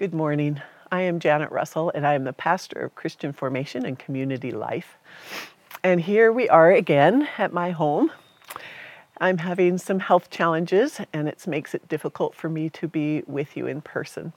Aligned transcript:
Good 0.00 0.14
morning. 0.14 0.62
I 0.90 1.02
am 1.02 1.20
Janet 1.20 1.52
Russell, 1.52 1.92
and 1.94 2.06
I 2.06 2.14
am 2.14 2.24
the 2.24 2.32
pastor 2.32 2.78
of 2.78 2.94
Christian 2.94 3.34
Formation 3.34 3.84
and 3.84 3.98
Community 3.98 4.50
Life. 4.50 4.96
And 5.84 6.00
here 6.00 6.32
we 6.32 6.48
are 6.48 6.72
again 6.72 7.28
at 7.36 7.52
my 7.52 7.72
home. 7.72 8.10
I'm 9.20 9.36
having 9.36 9.76
some 9.76 9.98
health 9.98 10.30
challenges, 10.30 11.02
and 11.12 11.28
it 11.28 11.46
makes 11.46 11.74
it 11.74 11.86
difficult 11.86 12.34
for 12.34 12.48
me 12.48 12.70
to 12.70 12.88
be 12.88 13.24
with 13.26 13.58
you 13.58 13.66
in 13.66 13.82
person. 13.82 14.32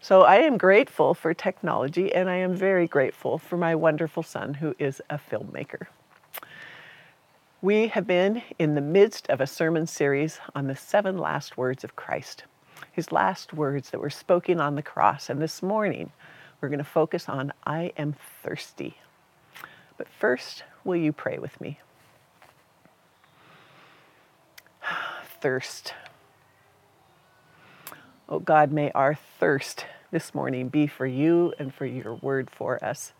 So 0.00 0.22
I 0.22 0.36
am 0.36 0.56
grateful 0.56 1.14
for 1.14 1.34
technology, 1.34 2.14
and 2.14 2.30
I 2.30 2.36
am 2.36 2.54
very 2.54 2.86
grateful 2.86 3.38
for 3.38 3.56
my 3.56 3.74
wonderful 3.74 4.22
son, 4.22 4.54
who 4.54 4.76
is 4.78 5.02
a 5.10 5.18
filmmaker. 5.18 5.88
We 7.60 7.88
have 7.88 8.06
been 8.06 8.40
in 8.56 8.76
the 8.76 8.80
midst 8.80 9.28
of 9.30 9.40
a 9.40 9.48
sermon 9.48 9.88
series 9.88 10.38
on 10.54 10.68
the 10.68 10.76
seven 10.76 11.18
last 11.18 11.56
words 11.56 11.82
of 11.82 11.96
Christ 11.96 12.44
his 12.98 13.12
last 13.12 13.52
words 13.52 13.90
that 13.90 14.00
were 14.00 14.10
spoken 14.10 14.60
on 14.60 14.74
the 14.74 14.82
cross. 14.82 15.30
And 15.30 15.40
this 15.40 15.62
morning, 15.62 16.10
we're 16.60 16.68
going 16.68 16.80
to 16.80 16.84
focus 16.84 17.28
on 17.28 17.52
I 17.64 17.92
am 17.96 18.16
thirsty. 18.42 18.96
But 19.96 20.08
first, 20.08 20.64
will 20.82 20.96
you 20.96 21.12
pray 21.12 21.38
with 21.38 21.60
me? 21.60 21.78
Thirst. 25.40 25.94
Oh 28.28 28.40
God, 28.40 28.72
may 28.72 28.90
our 28.90 29.14
thirst 29.14 29.86
this 30.10 30.34
morning 30.34 30.68
be 30.68 30.88
for 30.88 31.06
you 31.06 31.54
and 31.56 31.72
for 31.72 31.86
your 31.86 32.16
word 32.16 32.50
for 32.50 32.84
us. 32.84 33.12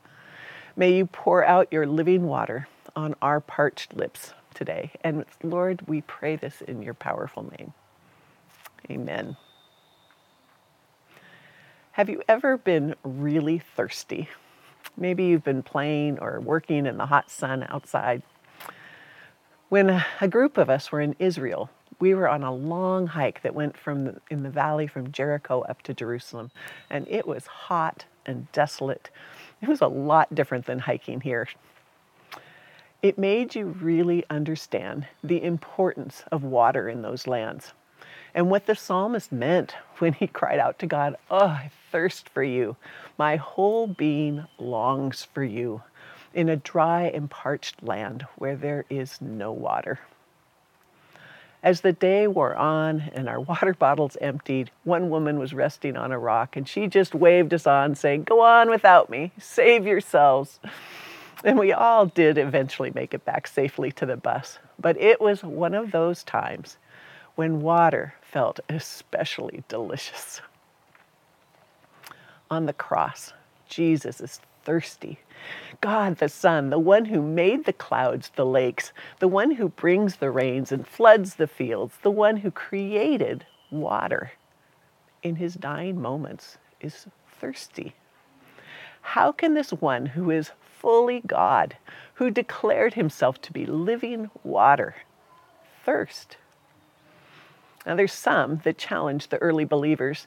May 0.74 0.96
you 0.96 1.06
pour 1.06 1.44
out 1.44 1.72
your 1.72 1.86
living 1.86 2.26
water 2.26 2.66
on 2.96 3.14
our 3.22 3.38
parched 3.38 3.94
lips 3.94 4.32
today. 4.54 4.90
And 5.04 5.24
Lord, 5.44 5.82
we 5.86 6.00
pray 6.00 6.34
this 6.34 6.62
in 6.62 6.82
your 6.82 6.94
powerful 6.94 7.48
name. 7.56 7.74
Amen. 8.90 9.36
Have 11.98 12.08
you 12.08 12.22
ever 12.28 12.56
been 12.56 12.94
really 13.02 13.58
thirsty? 13.58 14.28
Maybe 14.96 15.24
you've 15.24 15.42
been 15.42 15.64
playing 15.64 16.20
or 16.20 16.38
working 16.38 16.86
in 16.86 16.96
the 16.96 17.06
hot 17.06 17.28
sun 17.28 17.66
outside. 17.68 18.22
When 19.68 20.04
a 20.20 20.28
group 20.28 20.58
of 20.58 20.70
us 20.70 20.92
were 20.92 21.00
in 21.00 21.16
Israel, 21.18 21.70
we 21.98 22.14
were 22.14 22.28
on 22.28 22.44
a 22.44 22.54
long 22.54 23.08
hike 23.08 23.42
that 23.42 23.52
went 23.52 23.76
from 23.76 24.04
the, 24.04 24.20
in 24.30 24.44
the 24.44 24.48
valley 24.48 24.86
from 24.86 25.10
Jericho 25.10 25.62
up 25.62 25.82
to 25.82 25.92
Jerusalem, 25.92 26.52
and 26.88 27.04
it 27.08 27.26
was 27.26 27.48
hot 27.48 28.04
and 28.24 28.46
desolate. 28.52 29.10
It 29.60 29.68
was 29.68 29.80
a 29.80 29.88
lot 29.88 30.32
different 30.32 30.66
than 30.66 30.78
hiking 30.78 31.22
here. 31.22 31.48
It 33.02 33.18
made 33.18 33.56
you 33.56 33.66
really 33.66 34.24
understand 34.30 35.08
the 35.24 35.42
importance 35.42 36.22
of 36.30 36.44
water 36.44 36.88
in 36.88 37.02
those 37.02 37.26
lands 37.26 37.72
and 38.34 38.50
what 38.50 38.66
the 38.66 38.74
psalmist 38.74 39.32
meant 39.32 39.74
when 39.98 40.12
he 40.12 40.26
cried 40.26 40.58
out 40.58 40.78
to 40.80 40.86
God, 40.86 41.16
Oh, 41.30 41.46
I 41.46 41.70
thirst 41.90 42.28
for 42.28 42.42
you. 42.42 42.76
My 43.16 43.36
whole 43.36 43.86
being 43.86 44.46
longs 44.58 45.24
for 45.24 45.42
you 45.42 45.82
in 46.34 46.48
a 46.48 46.56
dry 46.56 47.04
and 47.04 47.30
parched 47.30 47.82
land 47.82 48.26
where 48.36 48.56
there 48.56 48.84
is 48.90 49.20
no 49.20 49.52
water. 49.52 49.98
As 51.62 51.80
the 51.80 51.92
day 51.92 52.28
wore 52.28 52.54
on 52.54 53.00
and 53.12 53.28
our 53.28 53.40
water 53.40 53.74
bottles 53.78 54.16
emptied, 54.20 54.70
one 54.84 55.10
woman 55.10 55.38
was 55.38 55.52
resting 55.52 55.96
on 55.96 56.12
a 56.12 56.18
rock 56.18 56.56
and 56.56 56.68
she 56.68 56.86
just 56.86 57.14
waved 57.14 57.52
us 57.52 57.66
on, 57.66 57.94
saying, 57.94 58.24
Go 58.24 58.40
on 58.40 58.70
without 58.70 59.10
me, 59.10 59.32
save 59.38 59.86
yourselves. 59.86 60.60
And 61.44 61.58
we 61.58 61.72
all 61.72 62.06
did 62.06 62.36
eventually 62.36 62.90
make 62.94 63.14
it 63.14 63.24
back 63.24 63.46
safely 63.46 63.92
to 63.92 64.06
the 64.06 64.16
bus. 64.16 64.58
But 64.78 65.00
it 65.00 65.20
was 65.20 65.44
one 65.44 65.74
of 65.74 65.92
those 65.92 66.24
times 66.24 66.76
when 67.36 67.60
water 67.60 68.14
felt 68.30 68.60
especially 68.68 69.64
delicious. 69.68 70.40
On 72.50 72.66
the 72.66 72.72
cross, 72.72 73.32
Jesus 73.68 74.20
is 74.20 74.40
thirsty. 74.64 75.18
God 75.80 76.16
the 76.16 76.28
Son, 76.28 76.70
the 76.70 76.78
one 76.78 77.06
who 77.06 77.22
made 77.22 77.64
the 77.64 77.72
clouds, 77.72 78.30
the 78.36 78.44
lakes, 78.44 78.92
the 79.18 79.28
one 79.28 79.52
who 79.52 79.68
brings 79.68 80.16
the 80.16 80.30
rains 80.30 80.72
and 80.72 80.86
floods 80.86 81.36
the 81.36 81.46
fields, 81.46 81.94
the 82.02 82.10
one 82.10 82.38
who 82.38 82.50
created 82.50 83.46
water, 83.70 84.32
in 85.22 85.36
his 85.36 85.54
dying 85.54 86.00
moments 86.00 86.58
is 86.80 87.06
thirsty. 87.40 87.94
How 89.00 89.32
can 89.32 89.54
this 89.54 89.70
one 89.72 90.06
who 90.06 90.30
is 90.30 90.52
fully 90.60 91.22
God, 91.26 91.76
who 92.14 92.30
declared 92.30 92.94
himself 92.94 93.40
to 93.42 93.52
be 93.52 93.64
living 93.64 94.30
water, 94.44 94.96
thirst? 95.84 96.36
Now, 97.88 97.96
there's 97.96 98.12
some 98.12 98.60
that 98.64 98.76
challenged 98.76 99.30
the 99.30 99.38
early 99.38 99.64
believers 99.64 100.26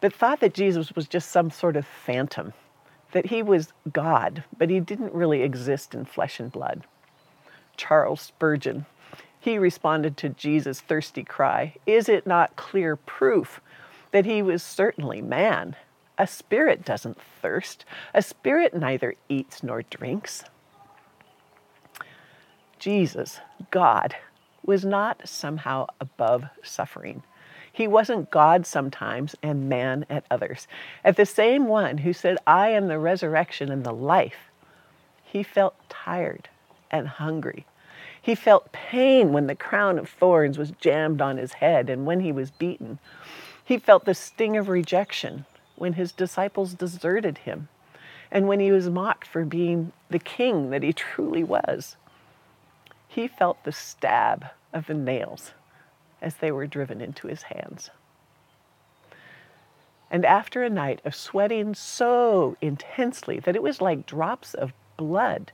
that 0.00 0.12
thought 0.12 0.40
that 0.40 0.54
Jesus 0.54 0.90
was 0.96 1.06
just 1.06 1.30
some 1.30 1.52
sort 1.52 1.76
of 1.76 1.86
phantom, 1.86 2.52
that 3.12 3.26
he 3.26 3.44
was 3.44 3.72
God, 3.92 4.42
but 4.58 4.70
he 4.70 4.80
didn't 4.80 5.14
really 5.14 5.42
exist 5.42 5.94
in 5.94 6.04
flesh 6.04 6.40
and 6.40 6.50
blood. 6.50 6.82
Charles 7.76 8.20
Spurgeon, 8.20 8.86
he 9.38 9.56
responded 9.56 10.16
to 10.16 10.30
Jesus' 10.30 10.80
thirsty 10.80 11.22
cry 11.22 11.76
Is 11.86 12.08
it 12.08 12.26
not 12.26 12.56
clear 12.56 12.96
proof 12.96 13.60
that 14.10 14.26
he 14.26 14.42
was 14.42 14.64
certainly 14.64 15.22
man? 15.22 15.76
A 16.18 16.26
spirit 16.26 16.84
doesn't 16.84 17.20
thirst, 17.40 17.84
a 18.14 18.20
spirit 18.20 18.74
neither 18.74 19.14
eats 19.28 19.62
nor 19.62 19.82
drinks. 19.82 20.42
Jesus, 22.80 23.38
God, 23.70 24.16
was 24.66 24.84
not 24.84 25.28
somehow 25.28 25.86
above 26.00 26.44
suffering. 26.62 27.22
He 27.72 27.86
wasn't 27.86 28.30
God 28.30 28.66
sometimes 28.66 29.36
and 29.42 29.68
man 29.68 30.06
at 30.08 30.24
others. 30.30 30.66
At 31.04 31.16
the 31.16 31.26
same 31.26 31.66
one 31.68 31.98
who 31.98 32.12
said, 32.12 32.38
I 32.46 32.70
am 32.70 32.88
the 32.88 32.98
resurrection 32.98 33.70
and 33.70 33.84
the 33.84 33.92
life, 33.92 34.50
he 35.24 35.42
felt 35.42 35.76
tired 35.88 36.48
and 36.90 37.06
hungry. 37.06 37.66
He 38.20 38.34
felt 38.34 38.72
pain 38.72 39.32
when 39.32 39.46
the 39.46 39.54
crown 39.54 39.98
of 39.98 40.08
thorns 40.08 40.58
was 40.58 40.72
jammed 40.80 41.20
on 41.20 41.36
his 41.36 41.54
head 41.54 41.90
and 41.90 42.06
when 42.06 42.20
he 42.20 42.32
was 42.32 42.50
beaten. 42.50 42.98
He 43.62 43.78
felt 43.78 44.04
the 44.04 44.14
sting 44.14 44.56
of 44.56 44.68
rejection 44.68 45.44
when 45.76 45.92
his 45.92 46.12
disciples 46.12 46.74
deserted 46.74 47.38
him 47.38 47.68
and 48.30 48.48
when 48.48 48.60
he 48.60 48.72
was 48.72 48.88
mocked 48.88 49.28
for 49.28 49.44
being 49.44 49.92
the 50.08 50.18
king 50.18 50.70
that 50.70 50.82
he 50.82 50.92
truly 50.92 51.44
was 51.44 51.96
he 53.16 53.26
felt 53.26 53.64
the 53.64 53.72
stab 53.72 54.44
of 54.74 54.86
the 54.86 54.94
nails 54.94 55.52
as 56.20 56.34
they 56.34 56.52
were 56.52 56.66
driven 56.66 57.00
into 57.00 57.28
his 57.28 57.44
hands. 57.44 57.88
And 60.10 60.22
after 60.26 60.62
a 60.62 60.68
night 60.68 61.00
of 61.02 61.14
sweating 61.14 61.74
so 61.74 62.58
intensely 62.60 63.40
that 63.40 63.56
it 63.56 63.62
was 63.62 63.80
like 63.80 64.04
drops 64.04 64.52
of 64.52 64.74
blood 64.98 65.50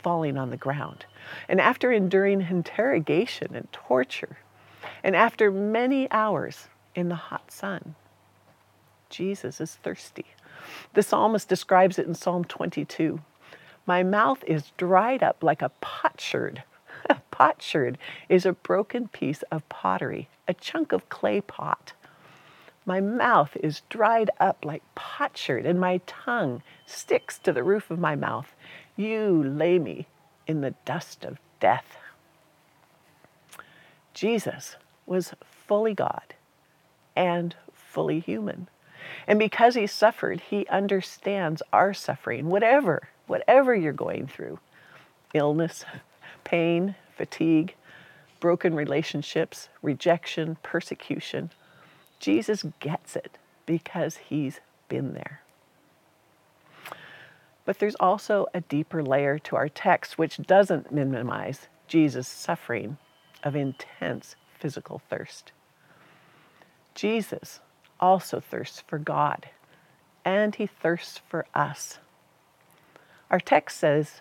falling 0.00 0.36
on 0.36 0.50
the 0.50 0.56
ground, 0.56 1.06
and 1.48 1.60
after 1.60 1.92
enduring 1.92 2.40
interrogation 2.40 3.54
and 3.54 3.72
torture, 3.72 4.38
and 5.04 5.14
after 5.14 5.52
many 5.52 6.10
hours 6.10 6.66
in 6.96 7.08
the 7.08 7.14
hot 7.14 7.52
sun, 7.52 7.94
Jesus 9.10 9.60
is 9.60 9.76
thirsty. 9.76 10.26
The 10.94 11.04
psalmist 11.04 11.48
describes 11.48 12.00
it 12.00 12.08
in 12.08 12.16
Psalm 12.16 12.44
22. 12.44 13.20
My 13.86 14.02
mouth 14.02 14.42
is 14.44 14.72
dried 14.76 15.22
up 15.22 15.44
like 15.44 15.62
a 15.62 15.70
potsherd 15.80 16.64
potsherd 17.36 17.98
is 18.30 18.46
a 18.46 18.54
broken 18.54 19.08
piece 19.08 19.42
of 19.50 19.68
pottery, 19.68 20.26
a 20.48 20.54
chunk 20.54 20.90
of 20.92 21.06
clay 21.10 21.42
pot. 21.42 21.92
My 22.86 22.98
mouth 22.98 23.58
is 23.62 23.82
dried 23.90 24.30
up 24.40 24.64
like 24.64 24.82
potsherd, 24.94 25.66
and 25.66 25.78
my 25.78 26.00
tongue 26.06 26.62
sticks 26.86 27.38
to 27.40 27.52
the 27.52 27.62
roof 27.62 27.90
of 27.90 27.98
my 27.98 28.16
mouth. 28.16 28.54
You 28.96 29.42
lay 29.44 29.78
me 29.78 30.06
in 30.46 30.62
the 30.62 30.74
dust 30.86 31.26
of 31.26 31.36
death. 31.60 31.98
Jesus 34.14 34.76
was 35.04 35.34
fully 35.42 35.92
God 35.92 36.34
and 37.14 37.54
fully 37.74 38.20
human. 38.20 38.68
And 39.26 39.38
because 39.38 39.74
he 39.74 39.86
suffered, 39.86 40.40
he 40.40 40.66
understands 40.68 41.62
our 41.70 41.92
suffering, 41.92 42.46
whatever, 42.46 43.10
whatever 43.26 43.74
you're 43.74 43.92
going 43.92 44.26
through 44.26 44.58
illness, 45.34 45.84
pain, 46.44 46.94
fatigue, 47.16 47.74
broken 48.40 48.74
relationships, 48.74 49.68
rejection, 49.82 50.56
persecution. 50.62 51.50
Jesus 52.20 52.64
gets 52.80 53.16
it 53.16 53.38
because 53.64 54.16
he's 54.28 54.60
been 54.88 55.14
there. 55.14 55.40
But 57.64 57.80
there's 57.80 57.96
also 57.96 58.46
a 58.54 58.60
deeper 58.60 59.02
layer 59.02 59.38
to 59.40 59.56
our 59.56 59.68
text 59.68 60.16
which 60.16 60.36
doesn't 60.38 60.92
minimize 60.92 61.66
Jesus' 61.88 62.28
suffering 62.28 62.98
of 63.42 63.56
intense 63.56 64.36
physical 64.58 65.00
thirst. 65.10 65.52
Jesus 66.94 67.60
also 67.98 68.40
thirsts 68.40 68.82
for 68.86 68.98
God, 68.98 69.48
and 70.24 70.54
he 70.54 70.66
thirsts 70.66 71.20
for 71.28 71.46
us. 71.54 71.98
Our 73.30 73.40
text 73.40 73.78
says, 73.78 74.20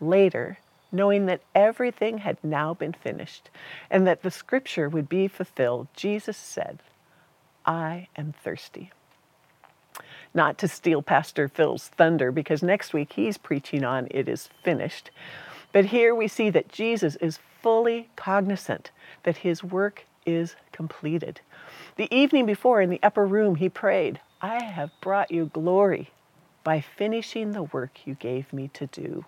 later, 0.00 0.58
knowing 0.92 1.26
that 1.26 1.42
everything 1.54 2.18
had 2.18 2.38
now 2.44 2.74
been 2.74 2.92
finished 2.92 3.50
and 3.90 4.06
that 4.06 4.22
the 4.22 4.30
scripture 4.30 4.88
would 4.88 5.08
be 5.08 5.28
fulfilled, 5.28 5.88
Jesus 5.94 6.36
said, 6.36 6.80
I 7.66 8.08
am 8.16 8.32
thirsty. 8.32 8.92
not 10.34 10.58
to 10.58 10.68
steal 10.68 11.02
Pastor 11.02 11.48
Phil's 11.48 11.88
thunder 11.88 12.32
because 12.32 12.62
next 12.62 12.92
week 12.94 13.14
he's 13.14 13.38
preaching 13.38 13.84
on 13.84 14.08
It 14.10 14.28
is 14.28 14.50
Finished. 14.62 15.10
But 15.72 15.86
here 15.86 16.14
we 16.14 16.28
see 16.28 16.50
that 16.50 16.68
Jesus 16.68 17.16
is 17.16 17.40
fully 17.62 18.10
cognizant 18.16 18.90
that 19.24 19.38
his 19.38 19.64
work 19.64 20.06
is 20.26 20.56
completed. 20.72 21.40
The 21.96 22.14
evening 22.14 22.46
before 22.46 22.80
in 22.80 22.90
the 22.90 23.00
upper 23.02 23.26
room, 23.26 23.56
he 23.56 23.68
prayed, 23.68 24.20
I 24.40 24.62
have 24.64 24.90
brought 25.00 25.30
you 25.30 25.46
glory 25.52 26.10
by 26.64 26.80
finishing 26.80 27.52
the 27.52 27.64
work 27.64 28.00
you 28.06 28.14
gave 28.14 28.52
me 28.52 28.68
to 28.74 28.86
do. 28.86 29.24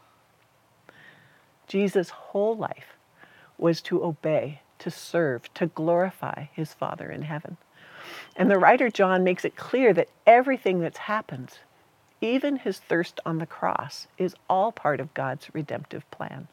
Jesus' 1.68 2.10
whole 2.10 2.56
life 2.56 2.96
was 3.58 3.80
to 3.82 4.04
obey, 4.04 4.60
to 4.78 4.90
serve, 4.90 5.52
to 5.54 5.66
glorify 5.66 6.46
his 6.52 6.72
Father 6.72 7.10
in 7.10 7.22
heaven. 7.22 7.56
And 8.36 8.50
the 8.50 8.58
writer 8.58 8.90
John 8.90 9.22
makes 9.22 9.44
it 9.44 9.56
clear 9.56 9.92
that 9.92 10.08
everything 10.26 10.80
that's 10.80 10.98
happened, 10.98 11.58
even 12.20 12.56
his 12.56 12.78
thirst 12.78 13.20
on 13.26 13.38
the 13.38 13.46
cross, 13.46 14.06
is 14.16 14.34
all 14.48 14.72
part 14.72 15.00
of 15.00 15.14
God's 15.14 15.48
redemptive 15.52 16.10
plan. 16.10 16.48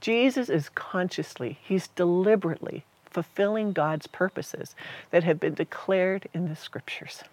Jesus 0.00 0.48
is 0.48 0.68
consciously, 0.68 1.58
he's 1.60 1.88
deliberately 1.88 2.84
fulfilling 3.10 3.72
God's 3.72 4.06
purposes 4.06 4.76
that 5.10 5.24
have 5.24 5.40
been 5.40 5.54
declared 5.54 6.28
in 6.32 6.48
the 6.48 6.54
scriptures. 6.54 7.24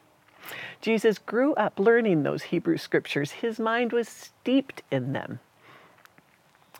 Jesus 0.81 1.17
grew 1.17 1.53
up 1.55 1.79
learning 1.79 2.23
those 2.23 2.43
Hebrew 2.43 2.77
scriptures. 2.77 3.31
His 3.31 3.59
mind 3.59 3.91
was 3.91 4.07
steeped 4.07 4.81
in 4.91 5.13
them. 5.13 5.39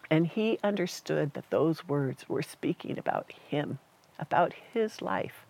And 0.10 0.28
he 0.28 0.60
understood 0.64 1.34
that 1.34 1.50
those 1.50 1.88
words 1.88 2.30
were 2.30 2.44
speaking 2.44 2.98
about 2.98 3.32
him, 3.48 3.80
about 4.20 4.54
his 4.74 5.02
life. 5.02 5.46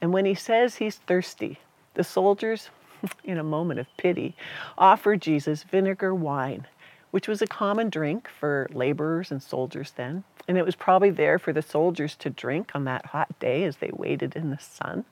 And 0.00 0.12
when 0.12 0.24
he 0.24 0.34
says 0.34 0.76
he's 0.76 0.96
thirsty, 0.96 1.58
the 1.94 2.04
soldiers, 2.04 2.70
in 3.24 3.38
a 3.38 3.44
moment 3.44 3.80
of 3.80 3.86
pity, 3.96 4.36
offer 4.78 5.16
Jesus 5.16 5.62
vinegar 5.62 6.14
wine, 6.14 6.66
which 7.10 7.28
was 7.28 7.42
a 7.42 7.46
common 7.46 7.90
drink 7.90 8.28
for 8.28 8.68
laborers 8.72 9.30
and 9.30 9.42
soldiers 9.42 9.92
then. 9.96 10.24
And 10.48 10.58
it 10.58 10.64
was 10.64 10.76
probably 10.76 11.10
there 11.10 11.38
for 11.38 11.52
the 11.52 11.62
soldiers 11.62 12.16
to 12.16 12.30
drink 12.30 12.72
on 12.74 12.84
that 12.84 13.06
hot 13.06 13.38
day 13.38 13.64
as 13.64 13.76
they 13.76 13.90
waited 13.92 14.34
in 14.34 14.50
the 14.50 14.58
sun. 14.58 15.04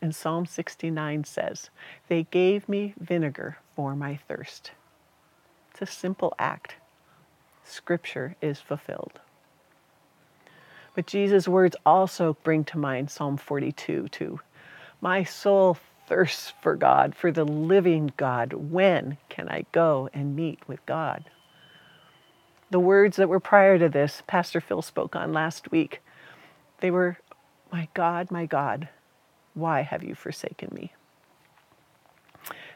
And 0.00 0.14
Psalm 0.14 0.46
69 0.46 1.24
says, 1.24 1.70
They 2.08 2.24
gave 2.24 2.68
me 2.68 2.94
vinegar 2.98 3.58
for 3.76 3.94
my 3.94 4.16
thirst. 4.28 4.72
A 5.82 5.86
simple 5.86 6.32
act. 6.38 6.76
Scripture 7.64 8.36
is 8.40 8.60
fulfilled. 8.60 9.18
But 10.94 11.08
Jesus' 11.08 11.48
words 11.48 11.74
also 11.84 12.36
bring 12.44 12.62
to 12.66 12.78
mind 12.78 13.10
Psalm 13.10 13.36
42 13.36 14.06
too. 14.06 14.38
My 15.00 15.24
soul 15.24 15.76
thirsts 16.06 16.52
for 16.62 16.76
God, 16.76 17.16
for 17.16 17.32
the 17.32 17.44
living 17.44 18.12
God. 18.16 18.52
When 18.52 19.16
can 19.28 19.48
I 19.48 19.64
go 19.72 20.08
and 20.14 20.36
meet 20.36 20.60
with 20.68 20.86
God? 20.86 21.24
The 22.70 22.78
words 22.78 23.16
that 23.16 23.28
were 23.28 23.40
prior 23.40 23.76
to 23.76 23.88
this, 23.88 24.22
Pastor 24.28 24.60
Phil 24.60 24.82
spoke 24.82 25.16
on 25.16 25.32
last 25.32 25.72
week, 25.72 26.00
they 26.78 26.92
were, 26.92 27.18
My 27.72 27.88
God, 27.92 28.30
my 28.30 28.46
God, 28.46 28.88
why 29.54 29.80
have 29.80 30.04
you 30.04 30.14
forsaken 30.14 30.68
me? 30.72 30.92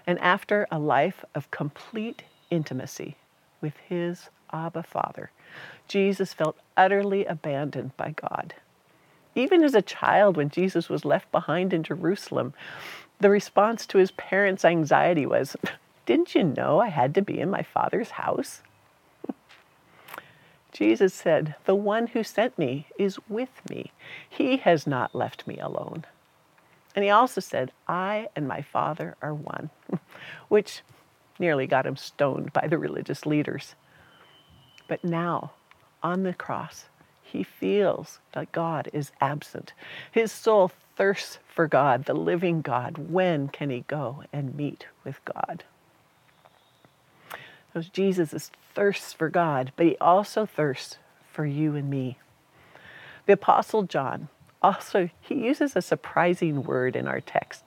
And 0.08 0.18
after 0.18 0.66
a 0.72 0.80
life 0.80 1.24
of 1.36 1.52
complete 1.52 2.24
intimacy 2.50 3.16
with 3.60 3.74
his 3.88 4.28
Abba 4.52 4.82
Father, 4.82 5.30
Jesus 5.88 6.32
felt 6.32 6.56
utterly 6.76 7.24
abandoned 7.24 7.96
by 7.96 8.12
God. 8.12 8.54
Even 9.34 9.62
as 9.62 9.74
a 9.74 9.82
child, 9.82 10.36
when 10.36 10.48
Jesus 10.48 10.88
was 10.88 11.04
left 11.04 11.30
behind 11.30 11.72
in 11.72 11.82
Jerusalem, 11.82 12.54
the 13.20 13.30
response 13.30 13.86
to 13.86 13.98
his 13.98 14.10
parents' 14.12 14.64
anxiety 14.64 15.26
was, 15.26 15.56
Didn't 16.06 16.34
you 16.34 16.42
know 16.42 16.80
I 16.80 16.88
had 16.88 17.14
to 17.14 17.22
be 17.22 17.38
in 17.38 17.50
my 17.50 17.62
Father's 17.62 18.12
house? 18.12 18.62
Jesus 20.72 21.12
said, 21.12 21.54
The 21.64 21.74
one 21.74 22.08
who 22.08 22.22
sent 22.22 22.58
me 22.58 22.86
is 22.98 23.18
with 23.28 23.62
me. 23.68 23.92
He 24.28 24.58
has 24.58 24.86
not 24.86 25.14
left 25.14 25.46
me 25.46 25.58
alone. 25.58 26.04
And 26.94 27.04
he 27.04 27.10
also 27.10 27.42
said, 27.42 27.72
I 27.86 28.28
and 28.34 28.48
my 28.48 28.62
Father 28.62 29.16
are 29.20 29.34
one, 29.34 29.68
which 30.48 30.80
nearly 31.38 31.66
got 31.66 31.86
him 31.86 31.96
stoned 31.96 32.52
by 32.52 32.66
the 32.66 32.78
religious 32.78 33.26
leaders. 33.26 33.74
But 34.88 35.04
now, 35.04 35.52
on 36.02 36.22
the 36.22 36.34
cross, 36.34 36.86
he 37.22 37.42
feels 37.42 38.20
that 38.32 38.52
God 38.52 38.88
is 38.92 39.12
absent. 39.20 39.72
His 40.12 40.30
soul 40.30 40.70
thirsts 40.96 41.38
for 41.46 41.66
God, 41.66 42.04
the 42.04 42.14
living 42.14 42.62
God. 42.62 42.98
When 43.10 43.48
can 43.48 43.70
he 43.70 43.80
go 43.88 44.24
and 44.32 44.54
meet 44.54 44.86
with 45.04 45.20
God? 45.24 45.64
So 47.72 47.82
Jesus 47.82 48.50
thirsts 48.74 49.12
for 49.12 49.28
God, 49.28 49.72
but 49.76 49.86
he 49.86 49.96
also 49.98 50.46
thirsts 50.46 50.98
for 51.30 51.44
you 51.44 51.74
and 51.74 51.90
me. 51.90 52.18
The 53.26 53.34
Apostle 53.34 53.82
John 53.82 54.28
also 54.62 55.10
he 55.20 55.34
uses 55.34 55.76
a 55.76 55.82
surprising 55.82 56.62
word 56.62 56.96
in 56.96 57.06
our 57.06 57.20
text. 57.20 57.64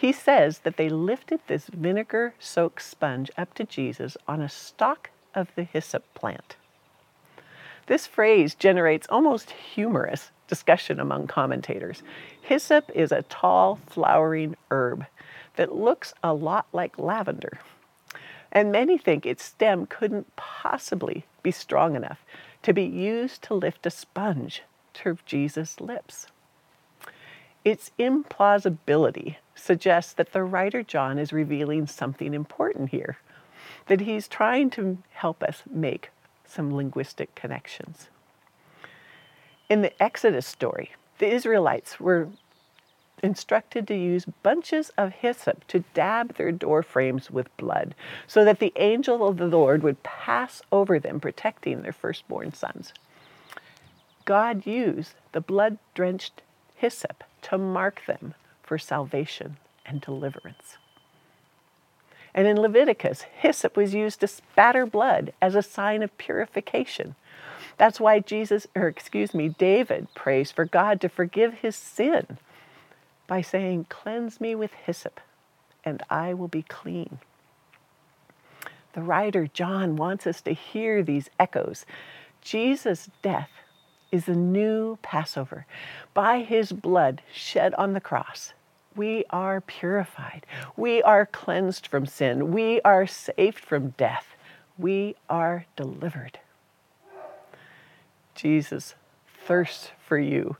He 0.00 0.12
says 0.12 0.60
that 0.60 0.78
they 0.78 0.88
lifted 0.88 1.40
this 1.46 1.66
vinegar 1.66 2.32
soaked 2.38 2.80
sponge 2.80 3.30
up 3.36 3.52
to 3.52 3.64
Jesus 3.64 4.16
on 4.26 4.40
a 4.40 4.48
stalk 4.48 5.10
of 5.34 5.54
the 5.54 5.64
hyssop 5.64 6.04
plant. 6.14 6.56
This 7.86 8.06
phrase 8.06 8.54
generates 8.54 9.06
almost 9.10 9.50
humorous 9.50 10.30
discussion 10.48 11.00
among 11.00 11.26
commentators. 11.26 12.02
Hyssop 12.40 12.90
is 12.94 13.12
a 13.12 13.24
tall, 13.24 13.78
flowering 13.88 14.56
herb 14.70 15.04
that 15.56 15.76
looks 15.76 16.14
a 16.24 16.32
lot 16.32 16.66
like 16.72 16.98
lavender. 16.98 17.60
And 18.50 18.72
many 18.72 18.96
think 18.96 19.26
its 19.26 19.44
stem 19.44 19.84
couldn't 19.84 20.34
possibly 20.34 21.26
be 21.42 21.50
strong 21.50 21.94
enough 21.94 22.24
to 22.62 22.72
be 22.72 22.84
used 22.84 23.42
to 23.42 23.54
lift 23.54 23.84
a 23.84 23.90
sponge 23.90 24.62
to 24.94 25.18
Jesus' 25.26 25.78
lips. 25.78 26.28
Its 27.64 27.90
implausibility 27.98 29.36
suggests 29.54 30.12
that 30.14 30.32
the 30.32 30.42
writer 30.42 30.82
John 30.82 31.18
is 31.18 31.32
revealing 31.32 31.86
something 31.86 32.32
important 32.32 32.90
here, 32.90 33.18
that 33.86 34.00
he's 34.00 34.28
trying 34.28 34.70
to 34.70 34.98
help 35.10 35.42
us 35.42 35.62
make 35.70 36.10
some 36.46 36.74
linguistic 36.74 37.34
connections. 37.34 38.08
In 39.68 39.82
the 39.82 40.02
Exodus 40.02 40.46
story, 40.46 40.92
the 41.18 41.28
Israelites 41.28 42.00
were 42.00 42.28
instructed 43.22 43.86
to 43.86 43.94
use 43.94 44.24
bunches 44.42 44.90
of 44.96 45.12
hyssop 45.12 45.66
to 45.68 45.84
dab 45.92 46.36
their 46.36 46.50
door 46.50 46.82
frames 46.82 47.30
with 47.30 47.54
blood 47.58 47.94
so 48.26 48.44
that 48.44 48.58
the 48.58 48.72
angel 48.76 49.28
of 49.28 49.36
the 49.36 49.46
Lord 49.46 49.82
would 49.82 50.02
pass 50.02 50.62
over 50.72 50.98
them, 50.98 51.20
protecting 51.20 51.82
their 51.82 51.92
firstborn 51.92 52.54
sons. 52.54 52.94
God 54.24 54.66
used 54.66 55.14
the 55.32 55.40
blood 55.40 55.78
drenched 55.94 56.42
hyssop 56.80 57.24
to 57.42 57.58
mark 57.58 58.02
them 58.06 58.34
for 58.62 58.78
salvation 58.78 59.58
and 59.84 60.00
deliverance. 60.00 60.78
And 62.34 62.46
in 62.46 62.58
Leviticus, 62.58 63.22
hyssop 63.22 63.76
was 63.76 63.92
used 63.92 64.20
to 64.20 64.26
spatter 64.26 64.86
blood 64.86 65.32
as 65.42 65.54
a 65.54 65.62
sign 65.62 66.02
of 66.02 66.16
purification. 66.16 67.16
That's 67.76 68.00
why 68.00 68.20
Jesus, 68.20 68.66
or 68.74 68.88
excuse 68.88 69.34
me, 69.34 69.48
David 69.50 70.08
prays 70.14 70.50
for 70.50 70.64
God 70.64 71.00
to 71.00 71.08
forgive 71.08 71.54
his 71.54 71.76
sin 71.76 72.38
by 73.26 73.42
saying, 73.42 73.86
Cleanse 73.88 74.40
me 74.40 74.54
with 74.54 74.72
hyssop, 74.72 75.20
and 75.84 76.02
I 76.08 76.32
will 76.32 76.48
be 76.48 76.62
clean. 76.62 77.18
The 78.94 79.02
writer 79.02 79.48
John 79.52 79.96
wants 79.96 80.26
us 80.26 80.40
to 80.42 80.52
hear 80.52 81.02
these 81.02 81.30
echoes. 81.38 81.84
Jesus' 82.40 83.10
death 83.22 83.50
is 84.12 84.28
a 84.28 84.34
new 84.34 84.98
Passover. 85.02 85.66
By 86.14 86.40
his 86.40 86.72
blood 86.72 87.22
shed 87.32 87.74
on 87.74 87.92
the 87.92 88.00
cross, 88.00 88.52
we 88.96 89.24
are 89.30 89.60
purified. 89.60 90.44
We 90.76 91.02
are 91.02 91.26
cleansed 91.26 91.86
from 91.86 92.06
sin. 92.06 92.52
We 92.52 92.80
are 92.82 93.06
saved 93.06 93.60
from 93.60 93.90
death. 93.90 94.34
We 94.76 95.14
are 95.28 95.66
delivered. 95.76 96.38
Jesus 98.34 98.94
thirsts 99.46 99.90
for 100.06 100.18
you. 100.18 100.56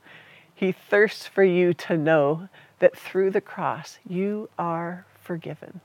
He 0.53 0.71
thirsts 0.71 1.27
for 1.27 1.43
you 1.43 1.73
to 1.73 1.97
know 1.97 2.49
that 2.79 2.97
through 2.97 3.31
the 3.31 3.41
cross 3.41 3.99
you 4.07 4.49
are 4.57 5.05
forgiven. 5.21 5.81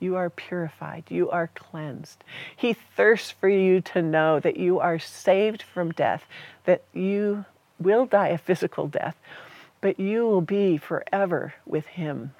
You 0.00 0.16
are 0.16 0.30
purified. 0.30 1.04
You 1.08 1.30
are 1.30 1.50
cleansed. 1.54 2.22
He 2.56 2.72
thirsts 2.72 3.30
for 3.30 3.48
you 3.48 3.80
to 3.82 4.02
know 4.02 4.38
that 4.40 4.56
you 4.56 4.78
are 4.78 4.98
saved 4.98 5.62
from 5.62 5.92
death, 5.92 6.24
that 6.64 6.84
you 6.92 7.44
will 7.80 8.06
die 8.06 8.28
a 8.28 8.38
physical 8.38 8.86
death, 8.86 9.16
but 9.80 9.98
you 9.98 10.26
will 10.26 10.40
be 10.40 10.76
forever 10.76 11.54
with 11.66 11.86
Him. 11.86 12.32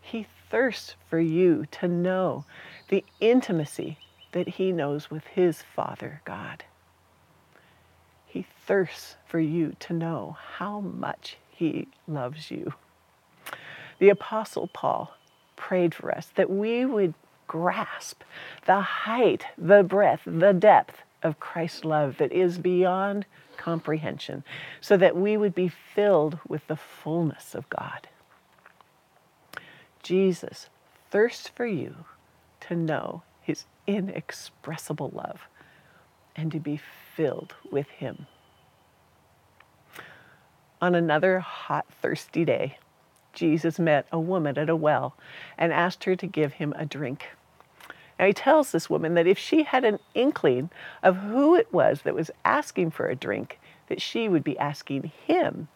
He 0.00 0.26
thirsts 0.50 0.94
for 1.08 1.18
you 1.18 1.66
to 1.72 1.88
know 1.88 2.44
the 2.88 3.04
intimacy 3.20 3.98
that 4.32 4.48
He 4.48 4.72
knows 4.72 5.10
with 5.10 5.24
His 5.26 5.62
Father 5.62 6.20
God. 6.24 6.64
He 8.26 8.46
thirsts 8.66 9.16
for 9.26 9.38
you 9.38 9.76
to 9.80 9.92
know 9.92 10.36
how 10.56 10.80
much 10.80 11.36
He 11.50 11.88
loves 12.06 12.50
you. 12.50 12.74
The 13.98 14.08
Apostle 14.08 14.66
Paul 14.66 15.14
prayed 15.56 15.94
for 15.94 16.14
us 16.14 16.30
that 16.34 16.50
we 16.50 16.84
would 16.84 17.14
grasp 17.46 18.22
the 18.66 18.80
height, 18.80 19.46
the 19.56 19.82
breadth, 19.82 20.22
the 20.26 20.52
depth 20.52 21.02
of 21.22 21.40
Christ's 21.40 21.84
love 21.84 22.18
that 22.18 22.32
is 22.32 22.58
beyond 22.58 23.26
comprehension, 23.56 24.44
so 24.80 24.96
that 24.96 25.16
we 25.16 25.36
would 25.36 25.54
be 25.54 25.68
filled 25.68 26.38
with 26.48 26.66
the 26.66 26.76
fullness 26.76 27.54
of 27.54 27.68
God. 27.70 28.08
Jesus 30.02 30.68
thirsts 31.10 31.48
for 31.48 31.66
you 31.66 32.04
to 32.60 32.74
know 32.74 33.22
his 33.40 33.64
inexpressible 33.86 35.10
love 35.14 35.42
and 36.36 36.50
to 36.52 36.58
be 36.58 36.80
filled 37.14 37.54
with 37.70 37.88
him. 37.88 38.26
On 40.82 40.94
another 40.94 41.40
hot, 41.40 41.86
thirsty 42.02 42.44
day, 42.44 42.78
Jesus 43.34 43.78
met 43.78 44.06
a 44.12 44.18
woman 44.18 44.58
at 44.58 44.68
a 44.68 44.76
well 44.76 45.16
and 45.58 45.72
asked 45.72 46.04
her 46.04 46.16
to 46.16 46.26
give 46.26 46.54
him 46.54 46.72
a 46.76 46.86
drink. 46.86 47.26
Now, 48.18 48.26
he 48.26 48.32
tells 48.32 48.70
this 48.70 48.88
woman 48.88 49.14
that 49.14 49.26
if 49.26 49.38
she 49.38 49.64
had 49.64 49.84
an 49.84 49.98
inkling 50.14 50.70
of 51.02 51.16
who 51.16 51.54
it 51.54 51.72
was 51.72 52.02
that 52.02 52.14
was 52.14 52.30
asking 52.44 52.92
for 52.92 53.08
a 53.08 53.16
drink, 53.16 53.58
that 53.88 54.00
she 54.00 54.28
would 54.28 54.44
be 54.44 54.58
asking 54.58 55.10
him, 55.26 55.68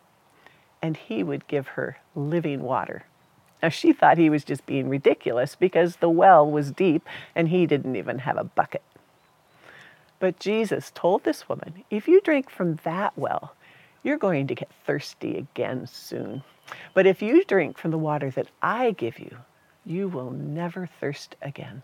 and 0.81 0.97
he 0.97 1.23
would 1.23 1.49
give 1.49 1.69
her 1.69 1.99
living 2.15 2.63
water. 2.63 3.05
Now, 3.63 3.71
she 3.71 3.93
thought 3.93 4.19
he 4.19 4.31
was 4.31 4.45
just 4.45 4.67
being 4.67 4.89
ridiculous 4.89 5.57
because 5.57 5.97
the 5.97 6.09
well 6.09 6.49
was 6.49 6.71
deep 6.71 7.09
and 7.35 7.49
he 7.49 7.67
didn't 7.67 7.97
even 7.97 8.21
have 8.21 8.37
a 8.37 8.45
bucket. 8.45 8.83
But 10.21 10.39
Jesus 10.39 10.93
told 10.95 11.25
this 11.25 11.49
woman, 11.49 11.85
if 11.91 12.07
you 12.07 12.21
drink 12.21 12.51
from 12.51 12.77
that 12.85 13.17
well, 13.17 13.55
you're 14.09 14.19
going 14.19 14.49
to 14.49 14.55
get 14.55 14.71
thirsty 14.85 15.37
again 15.37 15.87
soon. 15.87 16.43
But 16.95 17.07
if 17.07 17.23
you 17.23 17.45
drink 17.45 17.79
from 17.79 17.93
the 17.93 17.99
water 17.99 18.31
that 18.31 18.49
I 18.61 18.91
give 18.91 19.19
you, 19.19 19.37
you 19.85 20.09
will 20.09 20.31
never 20.31 20.89
thirst 21.01 21.37
again 21.41 21.83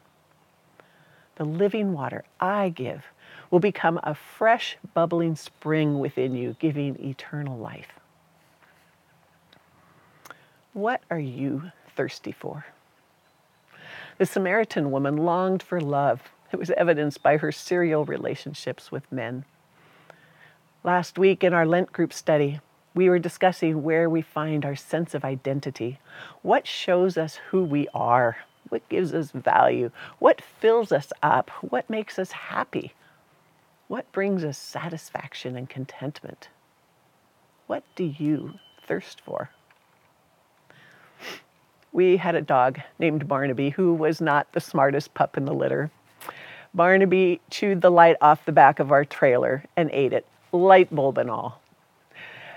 the 1.37 1.45
living 1.45 1.93
water 1.93 2.25
I 2.41 2.69
give, 2.69 3.05
will 3.51 3.61
become 3.61 3.99
a 4.03 4.15
fresh, 4.15 4.77
bubbling 4.95 5.37
spring 5.37 5.99
within 5.99 6.35
you, 6.35 6.57
giving 6.59 7.03
eternal 7.05 7.59
life. 7.59 7.99
What 10.73 11.03
are 11.11 11.21
you 11.21 11.73
thirsty 11.97 12.33
for? 12.33 12.67
The 14.19 14.27
Samaritan 14.27 14.91
woman 14.91 15.17
longed 15.17 15.63
for 15.63 15.81
love. 15.81 16.23
It 16.53 16.59
was 16.59 16.71
evidenced 16.71 17.23
by 17.23 17.37
her 17.37 17.51
serial 17.51 18.05
relationships 18.05 18.93
with 18.93 19.11
men. 19.11 19.45
Last 20.85 21.19
week 21.19 21.43
in 21.43 21.55
our 21.55 21.65
Lent 21.65 21.95
group 21.95 22.13
study, 22.13 22.61
we 22.95 23.09
were 23.09 23.19
discussing 23.19 23.83
where 23.83 24.11
we 24.11 24.21
find 24.21 24.67
our 24.67 24.77
sense 24.77 25.15
of 25.15 25.25
identity. 25.25 25.99
What 26.43 26.67
shows 26.67 27.17
us 27.17 27.37
who 27.49 27.65
we 27.65 27.89
are? 27.95 28.37
What 28.69 28.87
gives 28.91 29.15
us 29.15 29.31
value? 29.31 29.91
What 30.19 30.43
fills 30.43 30.93
us 30.93 31.11
up? 31.23 31.49
What 31.63 31.89
makes 31.89 32.19
us 32.19 32.33
happy? 32.33 32.93
What 33.89 34.13
brings 34.13 34.45
us 34.45 34.59
satisfaction 34.59 35.57
and 35.57 35.71
contentment? 35.71 36.51
What 37.67 37.83
do 37.97 38.05
you 38.05 38.59
thirst 38.87 39.23
for? 39.23 39.49
We 41.93 42.19
had 42.19 42.35
a 42.35 42.43
dog 42.43 42.79
named 42.99 43.27
Barnaby 43.27 43.71
who 43.71 43.95
was 43.95 44.21
not 44.21 44.53
the 44.53 44.61
smartest 44.61 45.15
pup 45.15 45.39
in 45.39 45.47
the 45.47 45.55
litter. 45.55 45.91
Barnaby 46.75 47.41
chewed 47.49 47.81
the 47.81 47.91
light 47.91 48.19
off 48.21 48.45
the 48.45 48.53
back 48.53 48.81
of 48.81 48.93
our 48.93 49.07
trailer 49.07 49.65
and 49.77 49.89
ate 49.91 50.13
it, 50.13 50.27
light 50.55 50.95
bulb 50.95 51.19
and 51.19 51.31
all. 51.31 51.61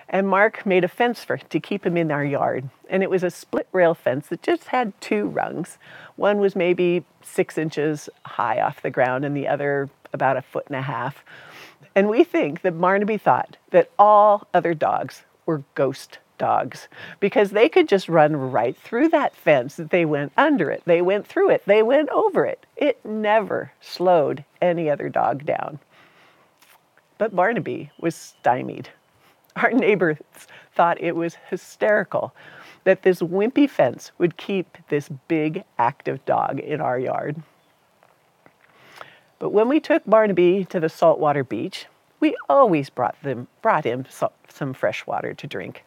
And 0.10 0.28
Mark 0.28 0.66
made 0.66 0.84
a 0.84 0.88
fence 0.88 1.24
for 1.24 1.38
to 1.38 1.60
keep 1.60 1.86
him 1.86 1.98
in 1.98 2.12
our 2.12 2.24
yard. 2.24 2.70
And 2.90 3.04
it 3.04 3.10
was 3.10 3.24
a 3.24 3.30
split 3.30 3.68
rail 3.74 3.94
fence 3.94 4.28
that 4.28 4.42
just 4.42 4.66
had 4.66 5.00
two 5.02 5.26
rungs. 5.26 5.78
One 6.16 6.40
was 6.40 6.56
maybe 6.56 7.04
six 7.22 7.58
inches 7.58 8.10
high 8.26 8.62
off 8.62 8.82
the 8.82 8.90
ground, 8.90 9.26
and 9.26 9.36
the 9.36 9.48
other 9.48 9.90
about 10.14 10.38
a 10.38 10.42
foot 10.42 10.68
and 10.68 10.78
a 10.78 10.82
half. 10.82 11.26
And 11.94 12.10
we 12.10 12.24
think 12.24 12.62
that 12.62 12.80
Barnaby 12.80 13.18
thought 13.18 13.58
that 13.72 13.92
all 14.00 14.48
other 14.54 14.74
dogs 14.74 15.24
were 15.46 15.64
ghost 15.76 16.20
dogs 16.38 16.88
because 17.20 17.52
they 17.52 17.68
could 17.68 17.90
just 17.90 18.08
run 18.08 18.36
right 18.36 18.78
through 18.78 19.10
that 19.10 19.36
fence. 19.36 19.76
They 19.78 20.06
went 20.06 20.32
under 20.38 20.70
it, 20.70 20.84
they 20.86 21.02
went 21.02 21.28
through 21.28 21.50
it, 21.50 21.64
they 21.66 21.84
went 21.84 22.10
over 22.10 22.46
it. 22.46 22.66
It 22.76 23.04
never 23.04 23.72
slowed 23.82 24.46
any 24.62 24.90
other 24.90 25.10
dog 25.10 25.46
down. 25.46 25.80
But 27.18 27.36
Barnaby 27.36 27.92
was 28.00 28.16
stymied. 28.16 28.90
Our 29.56 29.72
neighbors 29.72 30.18
thought 30.76 31.02
it 31.02 31.16
was 31.16 31.38
hysterical 31.50 32.34
that 32.84 33.02
this 33.02 33.22
wimpy 33.22 33.70
fence 33.70 34.12
would 34.18 34.38
keep 34.38 34.78
this 34.90 35.10
big 35.28 35.64
active 35.78 36.24
dog 36.26 36.60
in 36.60 36.80
our 36.80 37.00
yard. 37.00 37.42
But 39.40 39.50
when 39.50 39.68
we 39.68 39.80
took 39.80 40.04
Barnaby 40.06 40.66
to 40.66 40.80
the 40.80 40.90
saltwater 40.90 41.44
beach, 41.44 41.88
we 42.20 42.36
always 42.50 42.90
brought, 42.90 43.22
them, 43.24 43.48
brought 43.62 43.84
him 43.84 44.06
some 44.48 44.74
fresh 44.74 45.06
water 45.06 45.34
to 45.34 45.48
drink. 45.48 45.84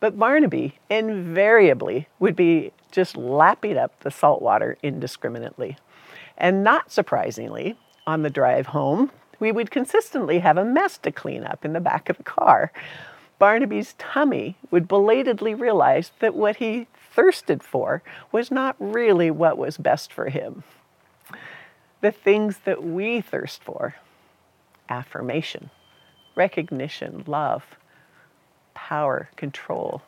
But 0.00 0.18
Barnaby 0.18 0.78
invariably 0.90 2.08
would 2.18 2.34
be 2.34 2.72
just 2.90 3.16
lapping 3.16 3.78
up 3.78 4.00
the 4.00 4.10
salt 4.10 4.42
water 4.42 4.76
indiscriminately. 4.82 5.76
And 6.36 6.64
not 6.64 6.90
surprisingly, 6.90 7.78
on 8.06 8.22
the 8.22 8.30
drive 8.30 8.66
home, 8.66 9.10
we 9.42 9.50
would 9.50 9.72
consistently 9.72 10.38
have 10.38 10.56
a 10.56 10.64
mess 10.64 10.96
to 10.96 11.10
clean 11.10 11.42
up 11.42 11.64
in 11.64 11.72
the 11.72 11.80
back 11.80 12.08
of 12.08 12.16
the 12.16 12.22
car. 12.22 12.70
Barnaby's 13.40 13.94
tummy 13.98 14.56
would 14.70 14.86
belatedly 14.86 15.52
realize 15.52 16.12
that 16.20 16.36
what 16.36 16.58
he 16.58 16.86
thirsted 17.12 17.60
for 17.60 18.04
was 18.30 18.52
not 18.52 18.76
really 18.78 19.32
what 19.32 19.58
was 19.58 19.78
best 19.78 20.12
for 20.12 20.28
him. 20.28 20.62
The 22.02 22.12
things 22.12 22.58
that 22.66 22.84
we 22.84 23.20
thirst 23.20 23.64
for 23.64 23.96
affirmation, 24.88 25.70
recognition, 26.36 27.24
love, 27.26 27.64
power, 28.74 29.28
control, 29.34 30.02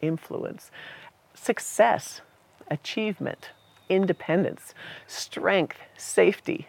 influence, 0.00 0.70
success, 1.34 2.22
achievement, 2.70 3.50
independence, 3.90 4.72
strength, 5.06 5.76
safety, 5.98 6.68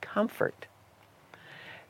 comfort 0.00 0.66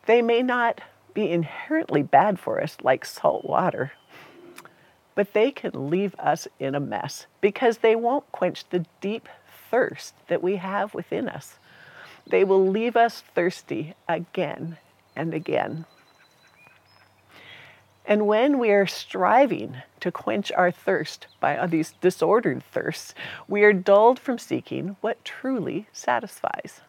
they 0.06 0.22
may 0.22 0.42
not 0.42 0.80
be 1.14 1.30
inherently 1.30 2.02
bad 2.02 2.38
for 2.38 2.62
us 2.62 2.76
like 2.82 3.04
salt 3.04 3.44
water, 3.44 3.92
but 5.14 5.32
they 5.32 5.50
can 5.50 5.90
leave 5.90 6.14
us 6.18 6.46
in 6.58 6.74
a 6.74 6.80
mess 6.80 7.26
because 7.40 7.78
they 7.78 7.96
won't 7.96 8.30
quench 8.32 8.68
the 8.68 8.84
deep 9.00 9.28
thirst 9.70 10.14
that 10.28 10.42
we 10.42 10.56
have 10.56 10.94
within 10.94 11.28
us. 11.28 11.58
They 12.28 12.44
will 12.44 12.66
leave 12.66 12.96
us 12.96 13.22
thirsty 13.34 13.94
again 14.08 14.78
and 15.14 15.32
again. 15.32 15.86
And 18.04 18.26
when 18.26 18.58
we 18.58 18.70
are 18.70 18.86
striving 18.86 19.78
to 20.00 20.12
quench 20.12 20.52
our 20.52 20.70
thirst 20.70 21.26
by 21.40 21.66
these 21.66 21.94
disordered 22.00 22.62
thirsts, 22.62 23.14
we 23.48 23.64
are 23.64 23.72
dulled 23.72 24.20
from 24.20 24.38
seeking 24.38 24.96
what 25.00 25.24
truly 25.24 25.88
satisfies 25.92 26.82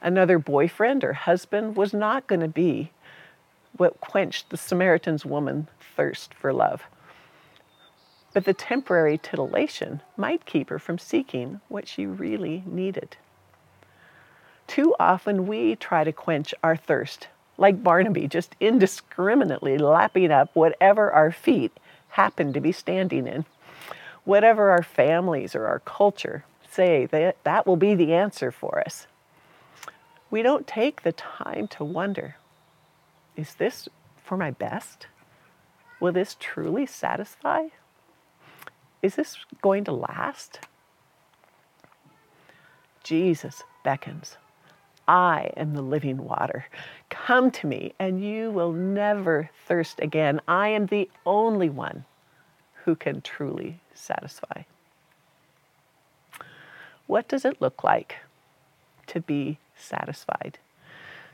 another 0.00 0.38
boyfriend 0.38 1.04
or 1.04 1.12
husband 1.12 1.76
was 1.76 1.92
not 1.92 2.26
going 2.26 2.40
to 2.40 2.48
be 2.48 2.90
what 3.76 4.00
quenched 4.00 4.50
the 4.50 4.56
Samaritan's 4.56 5.24
woman 5.24 5.68
thirst 5.96 6.34
for 6.34 6.52
love. 6.52 6.82
But 8.32 8.44
the 8.44 8.54
temporary 8.54 9.18
titillation 9.18 10.02
might 10.16 10.46
keep 10.46 10.68
her 10.70 10.78
from 10.78 10.98
seeking 10.98 11.60
what 11.68 11.88
she 11.88 12.06
really 12.06 12.62
needed. 12.66 13.16
Too 14.66 14.94
often 15.00 15.48
we 15.48 15.74
try 15.74 16.04
to 16.04 16.12
quench 16.12 16.54
our 16.62 16.76
thirst, 16.76 17.28
like 17.58 17.82
Barnaby, 17.82 18.28
just 18.28 18.54
indiscriminately 18.60 19.78
lapping 19.78 20.30
up 20.30 20.50
whatever 20.54 21.10
our 21.10 21.32
feet 21.32 21.72
happen 22.10 22.52
to 22.52 22.60
be 22.60 22.70
standing 22.70 23.26
in. 23.26 23.44
Whatever 24.24 24.70
our 24.70 24.82
families 24.82 25.56
or 25.56 25.66
our 25.66 25.80
culture 25.80 26.44
say, 26.70 27.06
that, 27.06 27.36
that 27.42 27.66
will 27.66 27.76
be 27.76 27.94
the 27.94 28.14
answer 28.14 28.52
for 28.52 28.80
us 28.86 29.06
we 30.30 30.42
don't 30.42 30.66
take 30.66 31.02
the 31.02 31.12
time 31.12 31.68
to 31.68 31.84
wonder 31.84 32.36
is 33.36 33.54
this 33.54 33.88
for 34.22 34.36
my 34.36 34.50
best? 34.50 35.06
Will 35.98 36.12
this 36.12 36.36
truly 36.38 36.84
satisfy? 36.84 37.68
Is 39.02 39.14
this 39.14 39.36
going 39.62 39.84
to 39.84 39.92
last? 39.92 40.60
Jesus 43.02 43.62
beckons. 43.82 44.36
I 45.08 45.52
am 45.56 45.74
the 45.74 45.82
living 45.82 46.18
water. 46.18 46.66
Come 47.08 47.50
to 47.52 47.66
me, 47.66 47.94
and 47.98 48.22
you 48.22 48.50
will 48.50 48.72
never 48.72 49.50
thirst 49.66 50.00
again. 50.00 50.40
I 50.46 50.68
am 50.68 50.86
the 50.86 51.10
only 51.26 51.68
one 51.68 52.04
who 52.84 52.94
can 52.94 53.20
truly 53.20 53.80
satisfy. 53.94 54.62
What 57.06 57.26
does 57.26 57.44
it 57.44 57.60
look 57.60 57.82
like 57.82 58.16
to 59.08 59.20
be 59.20 59.58
satisfied, 59.80 60.58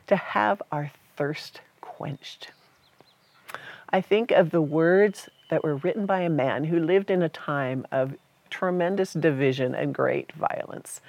to 0.07 0.17
have 0.17 0.63
our 0.73 0.93
thirst 1.17 1.61
quenched. 1.81 2.51
I 3.91 4.01
think 4.01 4.31
of 4.31 4.51
the 4.51 4.63
words 4.63 5.29
that 5.51 5.63
were 5.63 5.77
written 5.77 6.07
by 6.07 6.21
a 6.21 6.31
man 6.31 6.65
who 6.65 6.79
lived 6.79 7.11
in 7.11 7.23
a 7.23 7.29
time 7.29 7.87
of 7.93 8.17
tremendous 8.51 9.13
division 9.13 9.75
and 9.75 9.95
great 9.95 10.33
violence. 10.33 11.01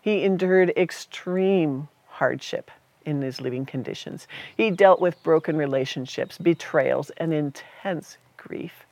He 0.00 0.24
endured 0.24 0.72
extreme 0.76 1.88
hardship 2.08 2.70
in 3.04 3.22
his 3.22 3.40
living 3.40 3.66
conditions. 3.66 4.28
He 4.56 4.70
dealt 4.70 5.00
with 5.00 5.22
broken 5.22 5.56
relationships, 5.56 6.38
betrayals, 6.38 7.10
and 7.16 7.32
intense 7.32 8.18
grief. 8.36 8.84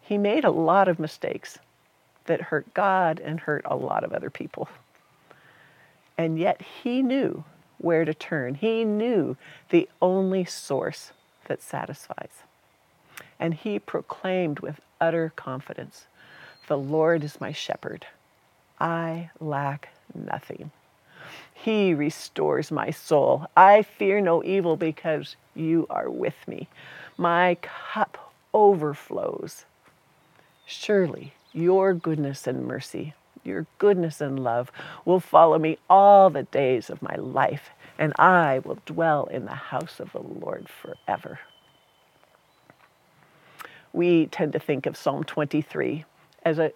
He 0.00 0.18
made 0.18 0.44
a 0.44 0.50
lot 0.50 0.88
of 0.88 0.98
mistakes 0.98 1.58
that 2.26 2.40
hurt 2.40 2.72
God 2.74 3.20
and 3.20 3.40
hurt 3.40 3.62
a 3.64 3.76
lot 3.76 4.04
of 4.04 4.12
other 4.12 4.30
people. 4.30 4.68
And 6.18 6.38
yet 6.38 6.62
he 6.82 7.02
knew 7.02 7.44
where 7.78 8.04
to 8.04 8.14
turn. 8.14 8.54
He 8.54 8.84
knew 8.84 9.36
the 9.70 9.88
only 10.00 10.44
source 10.44 11.12
that 11.46 11.62
satisfies. 11.62 12.42
And 13.38 13.54
he 13.54 13.78
proclaimed 13.78 14.60
with 14.60 14.80
utter 15.00 15.32
confidence 15.36 16.06
The 16.68 16.78
Lord 16.78 17.22
is 17.22 17.40
my 17.40 17.52
shepherd. 17.52 18.06
I 18.80 19.30
lack 19.40 19.90
nothing. 20.14 20.70
He 21.52 21.94
restores 21.94 22.70
my 22.70 22.90
soul. 22.90 23.46
I 23.56 23.82
fear 23.82 24.20
no 24.20 24.42
evil 24.44 24.76
because 24.76 25.36
you 25.54 25.86
are 25.90 26.10
with 26.10 26.36
me. 26.46 26.68
My 27.16 27.56
cup 27.62 28.32
overflows. 28.52 29.64
Surely 30.66 31.34
your 31.52 31.94
goodness 31.94 32.46
and 32.46 32.66
mercy, 32.66 33.14
your 33.46 33.66
goodness 33.78 34.20
and 34.20 34.42
love 34.42 34.70
will 35.04 35.20
follow 35.20 35.58
me 35.58 35.78
all 35.88 36.30
the 36.30 36.42
days 36.44 36.90
of 36.90 37.02
my 37.02 37.14
life, 37.16 37.70
and 37.98 38.12
I 38.18 38.60
will 38.64 38.78
dwell 38.84 39.26
in 39.26 39.44
the 39.44 39.54
house 39.54 40.00
of 40.00 40.12
the 40.12 40.20
Lord 40.20 40.68
forever. 40.68 41.38
We 43.92 44.26
tend 44.26 44.52
to 44.52 44.58
think 44.58 44.84
of 44.86 44.96
Psalm 44.96 45.24
23 45.24 46.04
as 46.42 46.58
a 46.58 46.72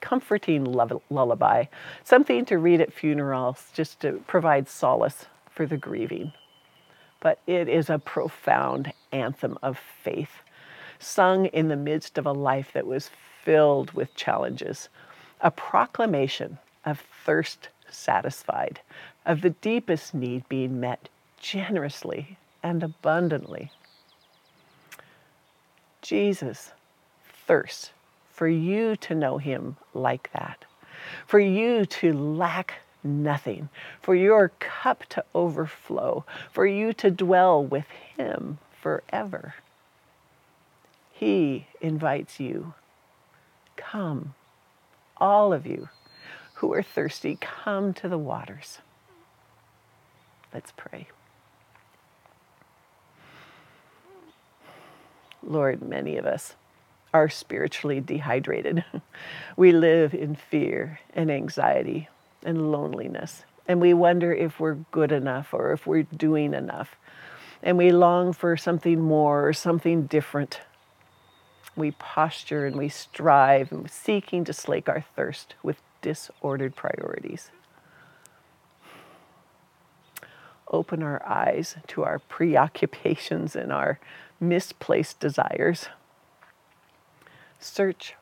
comforting 0.00 0.64
lullaby, 1.10 1.64
something 2.04 2.44
to 2.44 2.58
read 2.58 2.80
at 2.80 2.92
funerals 2.92 3.70
just 3.72 4.00
to 4.00 4.22
provide 4.26 4.68
solace 4.68 5.26
for 5.50 5.64
the 5.64 5.76
grieving. 5.76 6.32
But 7.20 7.38
it 7.46 7.68
is 7.68 7.88
a 7.88 7.98
profound 7.98 8.92
anthem 9.12 9.58
of 9.62 9.78
faith, 9.78 10.42
sung 10.98 11.46
in 11.46 11.68
the 11.68 11.76
midst 11.76 12.18
of 12.18 12.26
a 12.26 12.32
life 12.32 12.72
that 12.74 12.86
was 12.86 13.10
filled 13.42 13.92
with 13.92 14.14
challenges, 14.14 14.88
a 15.42 15.50
proclamation 15.50 16.58
of 16.84 17.02
thirst 17.24 17.68
satisfied, 17.90 18.80
of 19.26 19.42
the 19.42 19.50
deepest 19.50 20.14
need 20.14 20.48
being 20.48 20.80
met 20.80 21.08
generously 21.38 22.38
and 22.62 22.82
abundantly. 22.82 23.70
Jesus 26.00 26.72
thirsts 27.46 27.90
for 28.30 28.48
you 28.48 28.96
to 28.96 29.14
know 29.14 29.38
Him 29.38 29.76
like 29.94 30.30
that, 30.32 30.64
for 31.26 31.38
you 31.38 31.84
to 31.84 32.12
lack 32.12 32.74
nothing, 33.04 33.68
for 34.00 34.14
your 34.14 34.50
cup 34.58 35.04
to 35.10 35.24
overflow, 35.34 36.24
for 36.50 36.66
you 36.66 36.92
to 36.94 37.10
dwell 37.10 37.62
with 37.62 37.88
Him 38.16 38.58
forever. 38.80 39.54
He 41.12 41.66
invites 41.80 42.40
you. 42.40 42.74
Come, 43.76 44.34
all 45.22 45.52
of 45.52 45.64
you 45.64 45.88
who 46.54 46.74
are 46.74 46.82
thirsty, 46.82 47.38
come 47.40 47.94
to 47.94 48.08
the 48.08 48.18
waters. 48.18 48.78
Let's 50.52 50.72
pray. 50.76 51.06
Lord, 55.44 55.80
many 55.80 56.16
of 56.16 56.26
us 56.26 56.56
are 57.14 57.28
spiritually 57.28 58.00
dehydrated. 58.00 58.84
we 59.56 59.70
live 59.70 60.12
in 60.12 60.34
fear 60.34 60.98
and 61.14 61.30
anxiety 61.30 62.08
and 62.44 62.72
loneliness. 62.72 63.44
And 63.68 63.80
we 63.80 63.94
wonder 63.94 64.32
if 64.32 64.58
we're 64.58 64.78
good 64.90 65.12
enough 65.12 65.54
or 65.54 65.72
if 65.72 65.86
we're 65.86 66.02
doing 66.02 66.52
enough. 66.52 66.96
And 67.62 67.78
we 67.78 67.92
long 67.92 68.32
for 68.32 68.56
something 68.56 69.00
more 69.00 69.46
or 69.46 69.52
something 69.52 70.06
different. 70.06 70.60
We 71.74 71.92
posture 71.92 72.66
and 72.66 72.76
we 72.76 72.88
strive 72.88 73.72
and 73.72 73.90
seeking 73.90 74.44
to 74.44 74.52
slake 74.52 74.88
our 74.88 75.04
thirst 75.16 75.54
with 75.62 75.78
disordered 76.02 76.76
priorities. 76.76 77.50
Open 80.70 81.02
our 81.02 81.22
eyes 81.26 81.76
to 81.88 82.02
our 82.04 82.18
preoccupations 82.18 83.56
and 83.56 83.72
our 83.72 83.98
misplaced 84.40 85.20
desires. 85.20 85.88
Search 87.58 88.14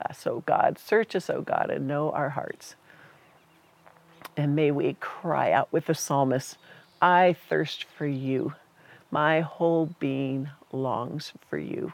us, 0.00 0.26
O 0.26 0.40
God. 0.40 0.78
Search 0.78 1.14
us, 1.14 1.30
O 1.30 1.42
God, 1.42 1.70
and 1.70 1.86
know 1.86 2.10
our 2.10 2.30
hearts. 2.30 2.74
And 4.36 4.54
may 4.54 4.70
we 4.70 4.94
cry 5.00 5.52
out 5.52 5.72
with 5.72 5.86
the 5.86 5.94
psalmist 5.94 6.56
I 7.00 7.36
thirst 7.48 7.84
for 7.84 8.06
you. 8.06 8.54
My 9.10 9.40
whole 9.40 9.94
being 9.98 10.50
longs 10.72 11.32
for 11.48 11.58
you. 11.58 11.92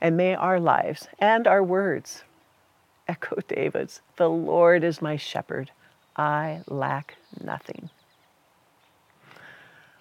And 0.00 0.16
may 0.16 0.34
our 0.34 0.60
lives 0.60 1.08
and 1.18 1.46
our 1.46 1.62
words 1.62 2.24
echo 3.08 3.36
David's 3.48 4.00
The 4.16 4.28
Lord 4.28 4.84
is 4.84 5.02
my 5.02 5.16
shepherd. 5.16 5.70
I 6.16 6.62
lack 6.66 7.16
nothing. 7.42 7.90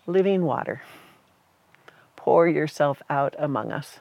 Living 0.07 0.43
water, 0.43 0.81
pour 2.15 2.47
yourself 2.47 3.01
out 3.09 3.35
among 3.39 3.71
us 3.71 3.99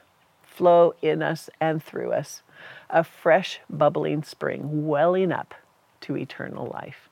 flow 0.55 0.93
in 1.01 1.21
us 1.21 1.49
and 1.59 1.83
through 1.83 2.13
us, 2.13 2.41
a 2.89 3.03
fresh, 3.03 3.59
bubbling 3.69 4.23
spring 4.23 4.87
welling 4.87 5.31
up 5.31 5.53
to 6.01 6.15
eternal 6.15 6.67
life. 6.67 7.09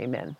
Amen. 0.00 0.36